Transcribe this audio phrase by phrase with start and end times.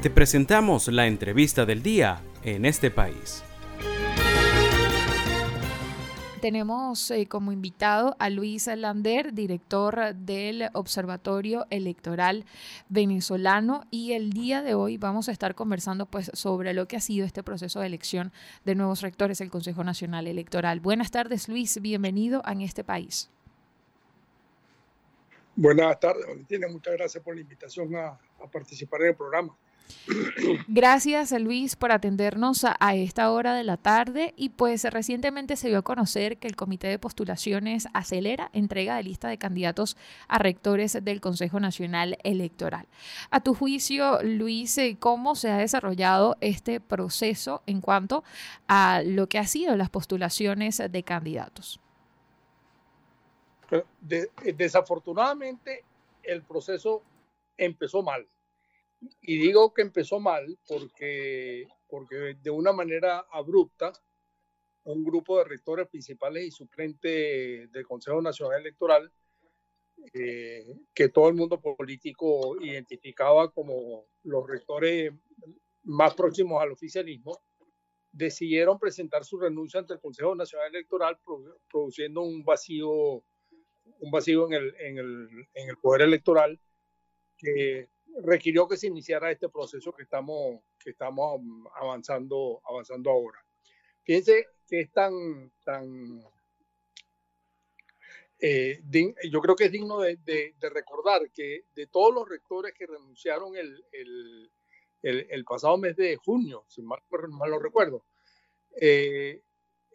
[0.00, 3.42] Te presentamos la entrevista del día en este país.
[6.40, 12.44] Tenemos eh, como invitado a Luis Lander, director del Observatorio Electoral
[12.88, 17.00] Venezolano, y el día de hoy vamos a estar conversando pues sobre lo que ha
[17.00, 18.32] sido este proceso de elección
[18.64, 20.78] de nuevos rectores del Consejo Nacional Electoral.
[20.78, 23.32] Buenas tardes, Luis, bienvenido a este país.
[25.60, 26.68] Buenas tardes, Valentina.
[26.68, 28.16] Muchas gracias por la invitación a,
[28.52, 29.56] participar en el programa.
[30.68, 35.78] Gracias Luis por atendernos a, esta hora de la tarde y pues recientemente se dio
[35.78, 39.96] a conocer que el Comité de Postulaciones acelera entrega de lista de candidatos
[40.28, 42.86] a rectores del Consejo Nacional Electoral.
[43.30, 48.22] A tu juicio, Luis, eh, ¿cómo se ha desarrollado este proceso en cuanto
[48.68, 51.80] a lo que ha sido las postulaciones de candidatos?
[53.70, 55.84] Eh, desafortunadamente,
[56.22, 57.02] el proceso
[57.56, 58.26] empezó mal.
[59.20, 63.92] Y digo que empezó mal porque, porque de una manera abrupta,
[64.84, 69.12] un grupo de rectores principales y suplentes del Consejo Nacional Electoral,
[70.14, 75.12] eh, que todo el mundo político identificaba como los rectores
[75.82, 77.38] más próximos al oficialismo,
[78.10, 81.18] decidieron presentar su renuncia ante el Consejo Nacional Electoral,
[81.70, 83.22] produciendo un vacío
[84.00, 86.60] un vacío en el, en el, en el poder electoral
[87.36, 87.88] que
[88.22, 91.40] requirió que se iniciara este proceso que estamos, que estamos
[91.80, 93.44] avanzando, avanzando ahora.
[94.02, 96.22] Fíjense que es tan, tan
[98.40, 98.80] eh,
[99.30, 103.56] yo creo que es digno de, de, recordar que de todos los rectores que renunciaron
[103.56, 104.50] el, el,
[105.02, 108.04] el, pasado mes de junio, si mal, mal lo recuerdo,
[108.80, 109.42] eh,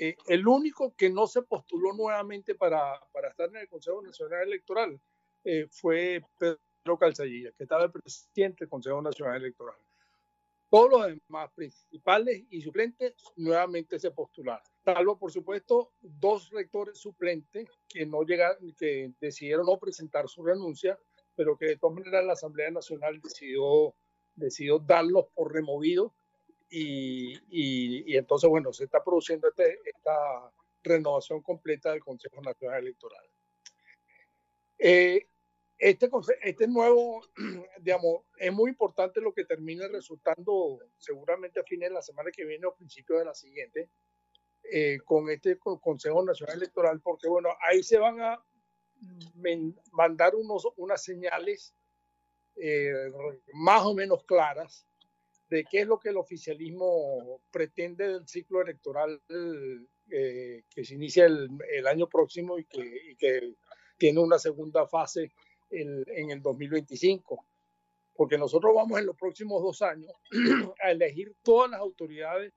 [0.00, 4.42] eh, el único que no se postuló nuevamente para, para estar en el Consejo Nacional
[4.42, 5.00] Electoral
[5.44, 9.76] eh, fue Pedro Calzadilla, que estaba el presidente del Consejo Nacional Electoral.
[10.70, 17.68] Todos los demás principales y suplentes nuevamente se postularon, salvo por supuesto dos rectores suplentes
[17.88, 20.98] que no llegaron, que decidieron no presentar su renuncia,
[21.34, 23.94] pero que de todas maneras la Asamblea Nacional decidió,
[24.34, 26.12] decidió darlos por removidos
[26.70, 30.52] y, entonces, bueno, se está produciendo este, esta
[30.82, 33.24] renovación completa del Consejo Nacional Electoral.
[34.78, 35.26] Eh,
[35.78, 36.10] este,
[36.42, 37.22] este nuevo,
[37.80, 42.44] digamos, es muy importante lo que termine resultando seguramente a fines de la semana que
[42.44, 43.90] viene o principios de la siguiente,
[44.70, 48.44] eh, con este Consejo Nacional Electoral, porque bueno, ahí se van a
[49.92, 51.74] mandar unos, unas señales
[52.56, 53.12] eh,
[53.54, 54.84] más o menos claras
[55.48, 59.20] de qué es lo que el oficialismo pretende del ciclo electoral
[60.10, 63.54] eh, que se inicia el, año próximo y que,
[63.96, 65.32] tiene una segunda fase
[65.70, 67.44] en el 2025.
[68.14, 70.12] Porque nosotros vamos en los próximos dos años
[70.82, 72.52] a elegir todas las autoridades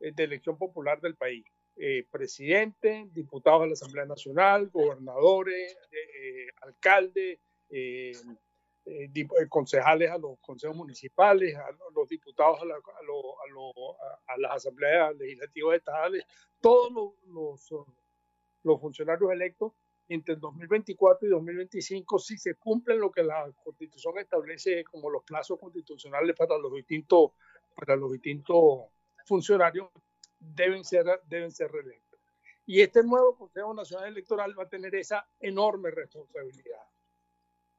[0.00, 1.44] eh, de elección popular del país.
[1.76, 5.76] Eh, presidente, diputados de la Asamblea Nacional, gobernadores,
[6.62, 7.38] alcaldes,
[8.88, 16.24] eh, eh, concejales a los consejos municipales, a los diputados a, las asambleas legislativas estatales,
[16.60, 17.68] todos los,
[18.62, 19.72] los, funcionarios electos
[20.06, 25.24] entre el 2024 y 2025, si se cumplen lo que la Constitución establece como los
[25.24, 27.32] plazos constitucionales para los distintos,
[27.74, 28.84] para los distintos
[29.24, 29.88] funcionarios,
[30.38, 32.20] deben ser, deben ser reelectos.
[32.66, 36.82] Y este nuevo Consejo Nacional Electoral va a tener esa enorme responsabilidad.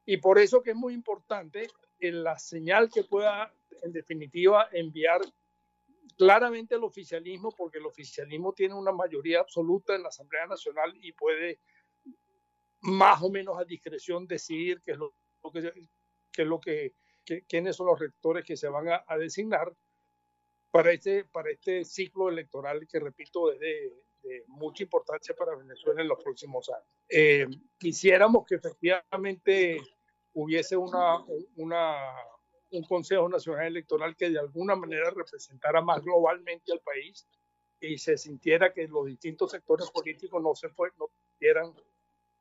[0.09, 1.68] Y por eso que es muy importante
[2.00, 3.53] la señal que pueda,
[3.84, 5.19] en definitiva, enviar
[6.18, 11.12] claramente el oficialismo, porque el oficialismo tiene una mayoría absoluta en la Asamblea Nacional y
[11.12, 11.59] puede
[12.84, 15.13] más o menos a discreción decidir qué es lo,
[15.51, 15.73] que,
[16.31, 16.94] qué es lo que,
[17.45, 19.75] quiénes son los rectores que se van a, designar
[20.72, 23.94] para este, para este ciclo electoral que, repito, es de,
[24.47, 26.88] mucha importancia para Venezuela en los próximos años.
[27.09, 27.45] Eh,
[27.78, 29.81] quisiéramos que efectivamente
[30.39, 31.24] hubiese una,
[31.56, 37.28] un Consejo Nacional Electoral que de alguna manera representara más globalmente al país
[37.80, 41.74] y se sintiera que los distintos sectores políticos no se fue, no eran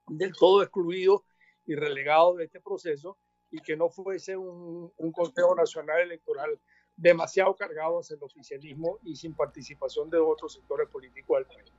[0.09, 1.23] del todo excluidos
[1.65, 3.17] y relegados de este proceso
[3.51, 6.61] y que no fuese un, un Consejo Nacional Electoral
[6.97, 11.73] demasiado cargado hacia el oficialismo y sin participación de otros sectores políticos del país.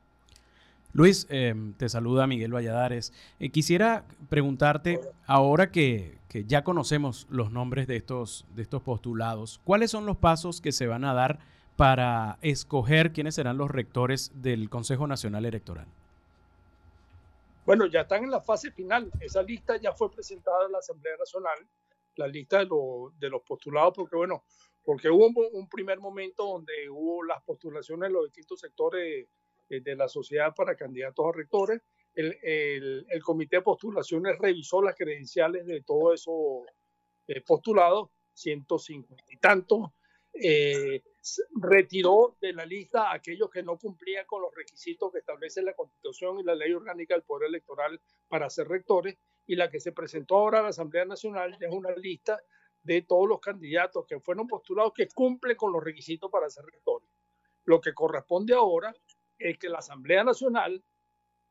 [0.93, 3.13] Luis, em, te saluda Miguel Valladares.
[3.39, 9.89] Eh, quisiera preguntarte, ahora que, ya conocemos los nombres de estos, de estos postulados, ¿cuáles
[9.89, 11.39] son los pasos que se van a dar
[11.75, 15.87] para escoger quiénes serán los rectores del Consejo Nacional Electoral?
[17.65, 19.11] Bueno, ya están en la fase final.
[19.19, 21.57] Esa lista ya fue presentada en la Asamblea Nacional
[22.17, 22.69] la lista de,
[23.19, 24.43] de los postulados, porque bueno,
[24.83, 29.27] porque hubo un, primer momento donde hubo las postulaciones de los distintos sectores
[29.69, 31.81] de, la sociedad para candidatos a rectores.
[32.13, 36.65] El, el, el, comité de postulaciones revisó las credenciales de todos esos
[37.27, 39.91] eh, postulados, 150 y tantos,
[40.33, 41.03] eh,
[41.59, 45.73] retiró de la lista a aquellos que no cumplían con los requisitos que establece la
[45.73, 49.91] Constitución y la Ley Orgánica del Poder Electoral para ser rectores, y la que se
[49.91, 52.41] presentó ahora a la Asamblea Nacional es una lista
[52.83, 57.09] de todos los candidatos que fueron postulados que cumplen con los requisitos para ser rectores.
[57.65, 58.93] Lo que corresponde ahora
[59.37, 60.83] es que la Asamblea Nacional,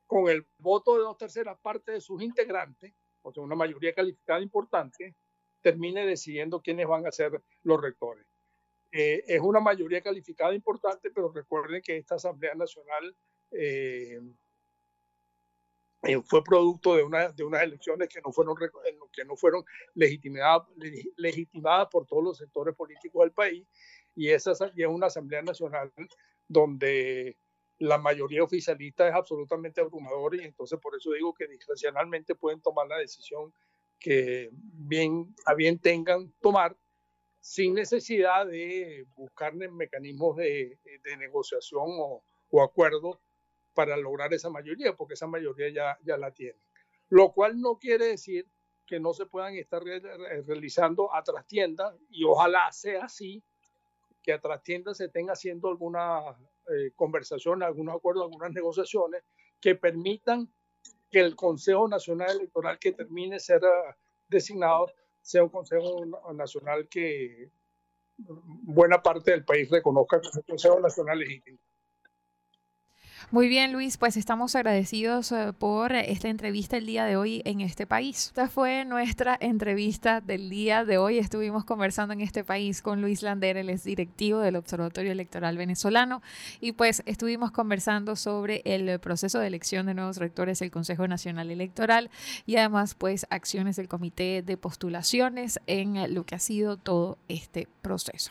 [0.06, 4.40] con el voto de dos terceras partes de sus integrantes, o sea, una mayoría calificada
[4.40, 5.14] importante,
[5.60, 8.24] termine decidiendo quiénes van a ser los rectores.
[8.92, 13.16] Eh, es una mayoría calificada importante, pero recuerden que esta Asamblea Nacional
[13.50, 14.20] eh,
[16.02, 18.54] eh, fue producto de, una, de unas elecciones que no fueron,
[19.12, 20.62] que no fueron legitimadas,
[21.16, 23.66] legitimadas por todos los sectores políticos del país
[24.14, 25.92] y esa es una Asamblea Nacional
[26.48, 27.36] donde
[27.78, 32.86] la mayoría oficialista es absolutamente abrumadora y entonces por eso digo que discrecionalmente pueden tomar
[32.86, 33.52] la decisión
[33.98, 36.76] que bien a bien tengan tomar
[37.40, 43.18] sin necesidad de buscar mecanismos de, de negociación o, o acuerdos
[43.76, 46.60] para lograr esa mayoría, porque esa mayoría ya, ya la tienen.
[47.08, 48.48] Lo cual no quiere decir
[48.86, 53.44] que no se puedan estar realizando a trastiendas y ojalá sea así,
[54.26, 56.20] que a trastiendas se estén haciendo alguna
[56.68, 59.22] eh, conversación, algunos acuerdos, algunas negociaciones
[59.60, 60.52] que permitan
[61.08, 63.94] que el Consejo Nacional Electoral que termine ser uh,
[64.26, 64.92] designado
[65.22, 67.52] sea un Consejo Nacional que
[68.18, 71.58] buena parte del país reconozca como Consejo Nacional Legítimo.
[73.32, 77.60] Muy bien, Luis, pues estamos agradecidos eh, por esta entrevista el día de hoy en
[77.60, 78.26] este país.
[78.28, 81.18] Esta fue nuestra entrevista del día de hoy.
[81.18, 86.22] Estuvimos conversando en este país con Luis Lander, él es directivo del Observatorio Electoral Venezolano,
[86.60, 91.50] y pues estuvimos conversando sobre el proceso de elección de nuevos rectores del Consejo Nacional
[91.50, 92.10] Electoral
[92.46, 97.66] y además pues acciones del Comité de Postulaciones en lo que ha sido todo este
[97.82, 98.30] proceso.